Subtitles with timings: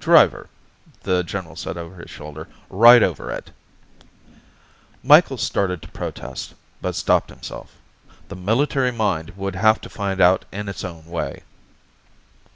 [0.00, 0.48] "Driver,"
[1.02, 2.48] the general said over his shoulder.
[2.70, 3.50] "Ride over it."
[5.02, 7.76] Micheals started to protest, but stopped himself.
[8.28, 11.42] The military mind would have to find out in its own way.